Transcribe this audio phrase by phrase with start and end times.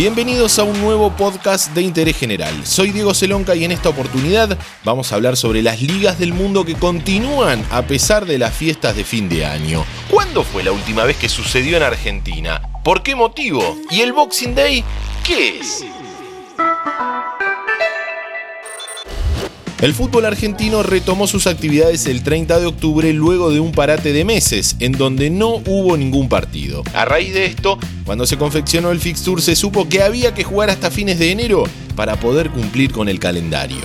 [0.00, 2.64] Bienvenidos a un nuevo podcast de interés general.
[2.64, 6.64] Soy Diego Celonca y en esta oportunidad vamos a hablar sobre las ligas del mundo
[6.64, 9.84] que continúan a pesar de las fiestas de fin de año.
[10.08, 12.62] ¿Cuándo fue la última vez que sucedió en Argentina?
[12.82, 13.76] ¿Por qué motivo?
[13.90, 14.82] ¿Y el Boxing Day
[15.22, 15.84] qué es?
[19.80, 24.26] El fútbol argentino retomó sus actividades el 30 de octubre luego de un parate de
[24.26, 26.82] meses, en donde no hubo ningún partido.
[26.92, 30.68] A raíz de esto, cuando se confeccionó el fixture se supo que había que jugar
[30.68, 31.64] hasta fines de enero
[31.96, 33.80] para poder cumplir con el calendario.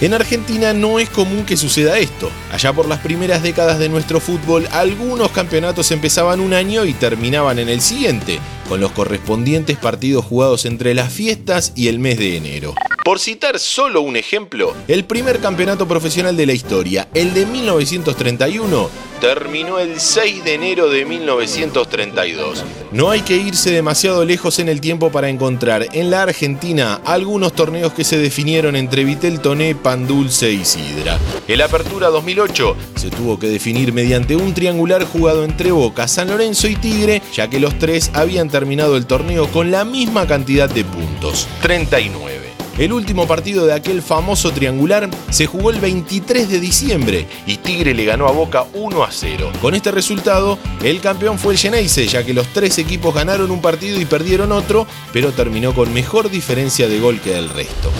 [0.00, 2.28] En Argentina no es común que suceda esto.
[2.50, 7.60] Allá por las primeras décadas de nuestro fútbol, algunos campeonatos empezaban un año y terminaban
[7.60, 12.36] en el siguiente, con los correspondientes partidos jugados entre las fiestas y el mes de
[12.36, 12.74] enero.
[13.04, 18.88] Por citar solo un ejemplo, el primer campeonato profesional de la historia, el de 1931,
[19.20, 22.62] terminó el 6 de enero de 1932.
[22.92, 27.54] No hay que irse demasiado lejos en el tiempo para encontrar en la Argentina algunos
[27.54, 31.18] torneos que se definieron entre Vitel Toné, Pan Dulce y Sidra.
[31.48, 36.68] El Apertura 2008 se tuvo que definir mediante un triangular jugado entre Boca, San Lorenzo
[36.68, 40.84] y Tigre, ya que los tres habían terminado el torneo con la misma cantidad de
[40.84, 42.31] puntos, 39.
[42.78, 47.92] El último partido de aquel famoso triangular se jugó el 23 de diciembre y Tigre
[47.92, 49.52] le ganó a Boca 1 a 0.
[49.60, 53.60] Con este resultado, el campeón fue el Geneise, ya que los tres equipos ganaron un
[53.60, 57.90] partido y perdieron otro, pero terminó con mejor diferencia de gol que el resto.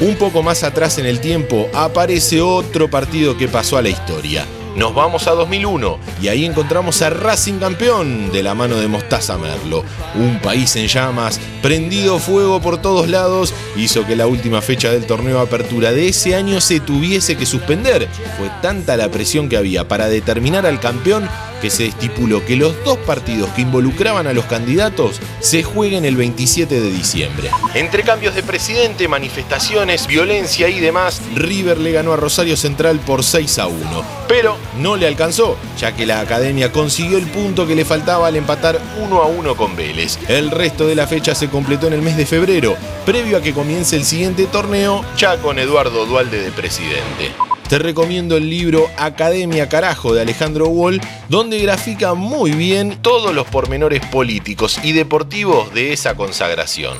[0.00, 4.46] Un poco más atrás en el tiempo aparece otro partido que pasó a la historia.
[4.76, 9.38] Nos vamos a 2001 y ahí encontramos a Racing campeón de la mano de Mostaza
[9.38, 9.82] Merlo.
[10.14, 15.06] Un país en llamas, prendido fuego por todos lados, hizo que la última fecha del
[15.06, 18.06] torneo apertura de ese año se tuviese que suspender.
[18.36, 21.26] Fue tanta la presión que había para determinar al campeón
[21.60, 26.16] que se estipuló que los dos partidos que involucraban a los candidatos se jueguen el
[26.16, 27.50] 27 de diciembre.
[27.74, 33.24] Entre cambios de presidente, manifestaciones, violencia y demás, River le ganó a Rosario Central por
[33.24, 34.04] 6 a 1.
[34.28, 38.36] Pero no le alcanzó, ya que la academia consiguió el punto que le faltaba al
[38.36, 40.18] empatar 1 a 1 con Vélez.
[40.28, 43.54] El resto de la fecha se completó en el mes de febrero, previo a que
[43.54, 49.68] comience el siguiente torneo, ya con Eduardo Dualde de presidente te recomiendo el libro Academia
[49.68, 55.92] Carajo de Alejandro Wall, donde grafica muy bien todos los pormenores políticos y deportivos de
[55.92, 56.96] esa consagración.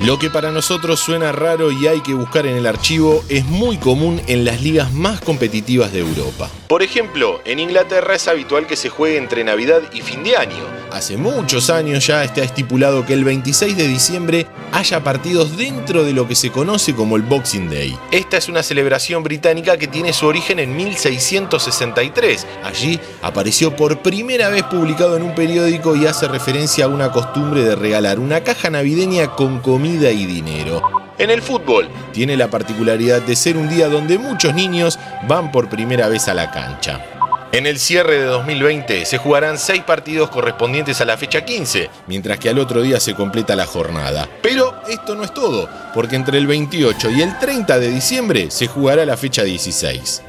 [0.00, 3.76] Lo que para nosotros suena raro y hay que buscar en el archivo es muy
[3.76, 6.48] común en las ligas más competitivas de Europa.
[6.68, 10.80] Por ejemplo, en Inglaterra es habitual que se juegue entre Navidad y fin de año.
[10.90, 16.12] Hace muchos años ya está estipulado que el 26 de diciembre haya partidos dentro de
[16.12, 17.96] lo que se conoce como el Boxing Day.
[18.10, 22.46] Esta es una celebración británica que tiene su origen en 1663.
[22.64, 27.62] Allí apareció por primera vez publicado en un periódico y hace referencia a una costumbre
[27.62, 29.60] de regalar una caja navideña con
[29.90, 30.80] comida y dinero.
[31.18, 35.68] En el fútbol, tiene la particularidad de ser un día donde muchos niños van por
[35.68, 37.04] primera vez a la cancha.
[37.50, 42.38] En el cierre de 2020 se jugarán seis partidos correspondientes a la fecha 15, mientras
[42.38, 44.28] que al otro día se completa la jornada.
[44.42, 48.68] Pero esto no es todo, porque entre el 28 y el 30 de diciembre se
[48.68, 50.22] jugará la fecha 16.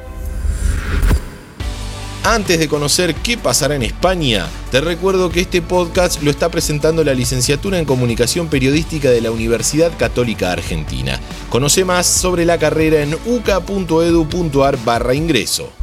[2.24, 7.04] Antes de conocer qué pasará en España, te recuerdo que este podcast lo está presentando
[7.04, 11.20] la licenciatura en Comunicación Periodística de la Universidad Católica Argentina.
[11.50, 15.74] Conoce más sobre la carrera en uca.edu.ar barra ingreso.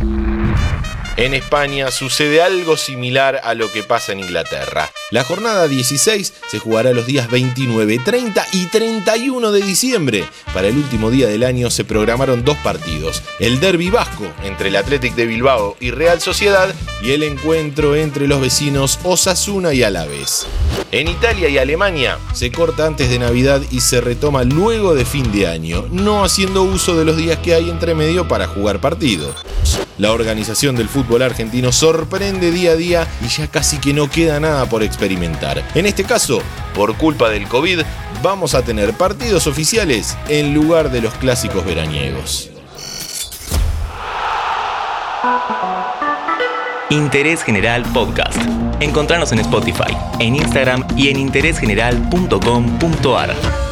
[1.16, 4.92] En España sucede algo similar a lo que pasa en Inglaterra.
[5.10, 10.28] La jornada 16 se jugará los días 29, 30 y 31 de diciembre.
[10.52, 14.76] Para el último día del año se programaron dos partidos, el derby vasco entre el
[14.76, 20.46] Athletic de Bilbao y Real Sociedad y el encuentro entre los vecinos Osasuna y Alavés.
[20.92, 25.32] En Italia y Alemania se corta antes de Navidad y se retoma luego de fin
[25.32, 29.34] de año, no haciendo uso de los días que hay entre medio para jugar partidos.
[29.98, 34.38] La organización del fútbol argentino sorprende día a día y ya casi que no queda
[34.38, 35.64] nada por experimentar.
[35.74, 36.40] En este caso,
[36.74, 37.80] por culpa del COVID,
[38.22, 42.50] vamos a tener partidos oficiales en lugar de los clásicos veraniegos.
[46.90, 48.38] Interés General Podcast.
[48.80, 53.67] Encontrarnos en Spotify, en Instagram y en interésgeneral.com.ar.